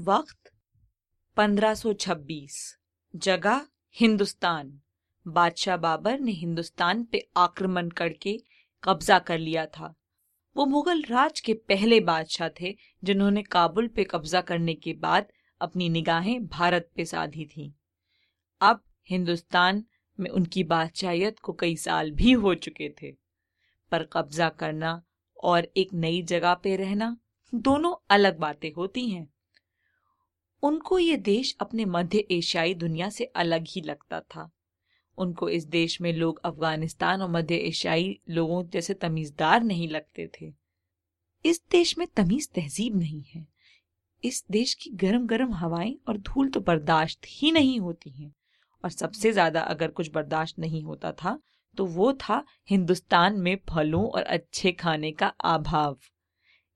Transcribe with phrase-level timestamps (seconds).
[0.00, 0.52] वक्त
[1.36, 2.78] 1526
[3.16, 4.80] जगह, हिंदुस्तान।
[5.28, 8.38] बादशाह बाबर ने हिंदुस्तान पे आक्रमण करके
[8.84, 9.94] कब्जा कर लिया था।
[10.56, 15.26] वो मुगल राज के पहले बादशाह थे, जिन्होंने काबुल पे कब्जा करने के बाद
[15.60, 17.74] अपनी निगाहें भारत पे साधी थी।
[18.60, 19.84] अब हिंदुस्तान
[20.20, 23.12] में उनकी बादशाहियत को कई साल भी हो चुके थे।
[23.90, 25.02] पर कब्जा करना
[25.44, 27.16] और एक नई जगह पे रहना
[27.54, 29.34] दोनों अलग बातें होती हैं।
[30.62, 34.50] उनको ये देश अपने मध्य एशियाई दुनिया से अलग ही लगता था।
[35.18, 40.52] उनको इस देश में लोग अफ़गानिस्तान और मध्य एशियाई लोगों जैसे तमीजदार नहीं लगते थे।
[41.44, 43.46] इस देश में तमीज तहजीब नहीं है।
[44.22, 48.32] इस देश की गरम गरम हवाएँ और धूल तो बर्दाश्त ही नहीं होती हैं।
[48.84, 51.38] और सबसे ज़्यादा अगर कुछ बर्दाश्त नहीं होता था
[51.78, 55.98] तो वो था हिंदुस्तान में फलों और अच्छे खाने का अभाव।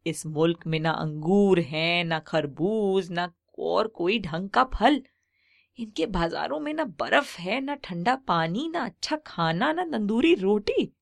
[0.07, 5.03] इस मुल्क में ना अंगूर है, ना खरबूज, ना और कोई ढंग का फल।
[5.79, 10.97] इनके बाजारों में ना बर्फ़ है, ना ठंडा पानी, ना अच्छा खाना, ना तंदूरी रोटी।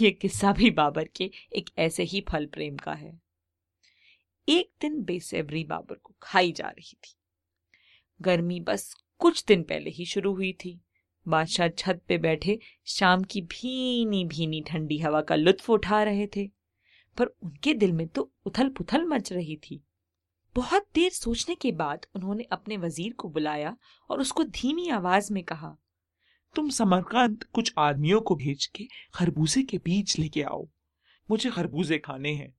[0.00, 3.20] ये किस्सा भी बाबर के एक ऐसे ही फल प्रेम का है।
[4.48, 7.14] एक दिन बेसब्री बाबर को खाई जा रही थी।
[8.22, 10.80] गर्मी बस कुछ दिन पहले ही शुरू हुई थी।
[11.28, 16.50] बादशाह छत पे बैठे शाम की भीनी भीनी ठंडी हवा का लुत्फ उठा रहे थे।
[17.18, 19.84] पर उनके दिल में तो उथल पुथल मच रही थी।
[20.56, 23.76] बहुत देर सोचने के बाद उन्होंने अपने वज़ीर को बुलाया
[24.10, 25.76] और उसको धीमी आवाज़ में कहा,
[26.56, 30.66] तुम समरकंद कुछ आदमियों को भेज के खरबूजे के बीज लेके आओ।
[31.28, 32.52] मुझे खरबूजे खाने हैं।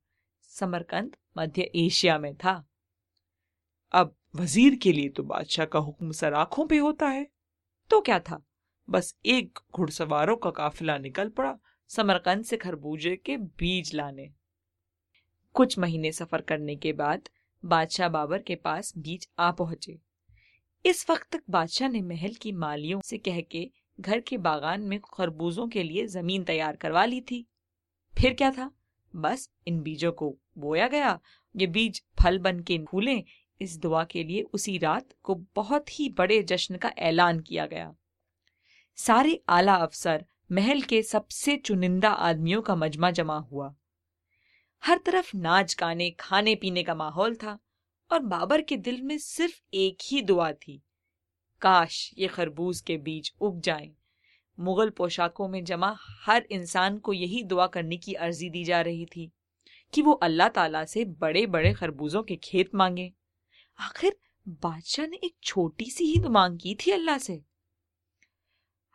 [0.51, 2.53] समरकंद मध्य एशिया में था।
[3.93, 7.27] अब वज़ीर के लिए तो बादशाह का हुक्म सर आँखों पे होता है।
[7.91, 8.41] तो क्या था?
[8.87, 11.57] बस एक घुड़सवारों का काफिला निकल पड़ा
[11.91, 14.29] समरकंद से खरबूजे के बीज लाने।
[15.55, 17.29] कुछ महीने सफ़र करने के बाद
[17.65, 19.99] बादशाह बाबर के पास बीज आ पहुँचे।
[20.85, 24.99] इस वक्त तक बादशाह ने महल की मालियों से कह के घर के बागान में
[25.13, 27.45] खरबूजों के लिए ज़मीन तैयार करवा ली थी।
[28.21, 28.71] फिर क्या था?
[29.15, 31.19] बस इन बीजों को बोया गया।
[31.55, 33.23] ये बीज फल बन के फूले।
[33.61, 37.95] इस दुआ के लिए उसी रात को बहुत ही बड़े जश्न का ऐलान किया गया।
[38.95, 43.75] सारे आला अफसर महल के सबसे चुनिंदा आदमियों का मजमा जमा हुआ।
[44.83, 47.57] हर तरफ़ नाच गाने, खाने पीने का माहौल था
[48.11, 50.81] और बाबर के दिल में सिर्फ़ एक ही दुआ थी,
[51.61, 53.91] काश ये खरबूज के बीज उग जाएँ।
[54.57, 59.05] मुगल पोशाकों में जमा हर इंसान को यही दुआ करने की अर्जी दी जा रही
[59.05, 59.31] थी
[59.93, 63.11] कि वो अल्लाह ताला से बड़े बड़े खरबूजों के खेत मांगे
[63.79, 64.15] आखिर
[64.63, 67.41] बादशाह ने एक छोटी सी ही तो मांग की थी अल्लाह से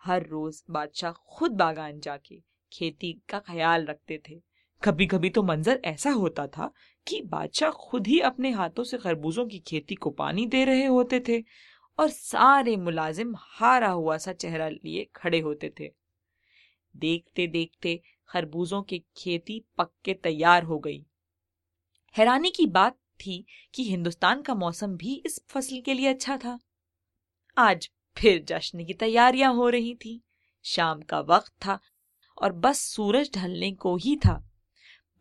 [0.02, 2.42] हर रोज बादशाह खुद बागान जाके
[2.72, 4.40] खेती का ख्याल रखते थे
[4.84, 6.72] कभी कभी तो मंजर ऐसा होता था
[7.06, 11.20] कि बादशाह खुद ही अपने हाथों से खरबूजों की खेती को पानी दे रहे होते
[11.28, 11.44] थे
[11.98, 15.90] और सारे मुलाजिम हारा हुआ सा चेहरा लिए खड़े होते थे।
[16.96, 21.04] देखते देखते खरबूजों की खेती पक के तैयार हो गई।
[22.16, 26.58] हैरानी की बात थी कि हिंदुस्तान का मौसम भी इस फ़सल के लिए अच्छा था।
[27.56, 30.22] आज फिर जश्न की तैयारियाँ हो रही थी।
[30.64, 31.78] शाम का वक्त था
[32.42, 34.42] और बस सूरज ढलने को ही था।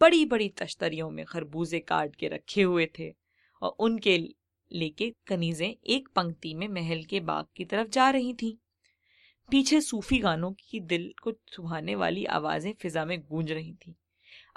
[0.02, 3.14] बड़ी बड़ी तश्तरियों में खरबूजे काट के रखे हुए थे
[3.62, 4.18] और उनके
[4.72, 8.54] लेके कनीजें एक पंक्ति में महल के बाग की तरफ़ जा रही थीं।
[9.50, 13.94] पीछे सूफी गानों की दिल को सुहाने वाली आवाज़ें फिजा में गूंज रही थीं।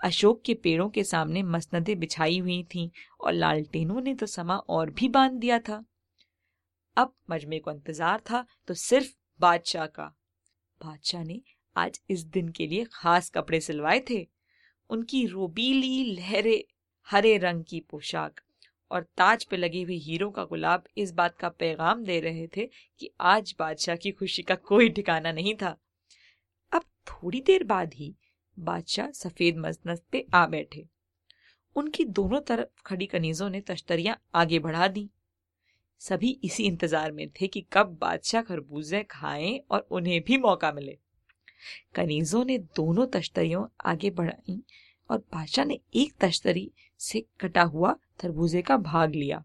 [0.02, 2.88] अशोक के पेड़ों के सामने मसनदें बिछाई हुई थीं
[3.20, 5.84] और लालटेनों ने तो समा और भी बाँध दिया था
[6.96, 10.14] अब मजमे को इंतज़ार था तो सिर्फ़ बादशाह का
[10.80, 11.40] बादशाह ने
[11.76, 14.26] आज इस दिन के लिए खास कपड़े सिलवाए थे
[14.90, 16.64] उनकी रोबीली लहरे,
[17.08, 18.40] हरे रंग की पोशाक
[18.90, 22.68] और ताज पे लगी हुई हीरो का गुलाब इस बात का पैगाम दे रहे थे
[23.00, 25.76] कि आज बादशाह की खुशी का कोई ठिकाना नहीं था।
[26.72, 28.14] अब थोड़ी देर बाद ही
[28.56, 30.86] बादशाह सफ़ेद मसनत पे आ बैठे।
[31.76, 35.08] उनकी दोनों तरफ़ खड़ी कनीजों ने तश्तरियाँ आगे बढ़ा दी।
[36.00, 40.98] सभी इसी इंतज़ार में थे कि कब बादशाह खरबूजे खाएँ और उन्हें भी मौका मिले।
[41.94, 44.62] कनीजों ने दोनों तश्तरियों आगे बढ़ाई
[45.10, 49.44] और बादशाह ने एक तश्तरी से कटा हुआ तरबूजे का भाग लिया।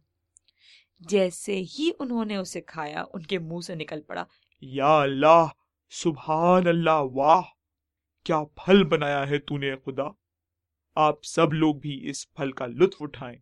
[1.02, 4.28] जैसे ही उन्होंने उसे खाया, उनके मुँह से निकल पड़ा,
[4.64, 5.50] या अल्लाह
[5.90, 7.42] सुबहान अल्लाह वाह,
[8.26, 10.14] क्या फल बनाया है तूने खुदा?
[10.98, 13.40] आप सब लोग भी इस फल का लुत्फ उठाएँ।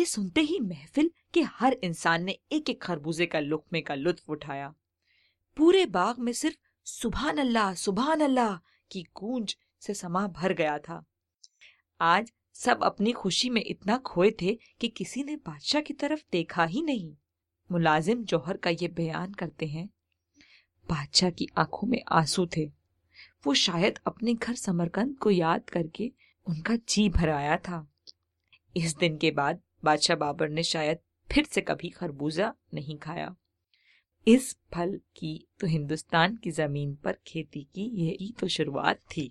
[0.00, 4.30] ये सुनते ही महफिल के हर इंसान ने एक एक खरबूजे का लुकमे का लुत्फ
[4.30, 4.74] उठाया।
[5.56, 6.56] पूरे बाग में सिर्फ़
[6.86, 8.56] सुबहान अल्लाह सुबहान अल्लाह
[8.90, 11.02] की गूंज से समा भर गया था।
[12.00, 16.64] आज सब अपनी खुशी में इतना खोए थे कि किसी ने बादशाह की तरफ़ देखा
[16.64, 17.12] ही नहीं।
[17.70, 19.88] मुलाजिम जौहर का ये बयान करते हैं,
[20.88, 22.64] बादशाह की आँखों में आँसू थे।
[23.46, 26.10] वो शायद अपने घर समरकंद को याद करके
[26.46, 27.86] उनका जी भराया था।
[28.74, 30.98] इस दिन के बाद बादशाह बाबर ने शायद
[31.28, 33.34] फिर से कभी खरबूजा नहीं खाया।
[34.28, 39.30] इस फल की तो हिंदुस्तान की ज़मीन पर खेती की यही तो शुरुआत थी।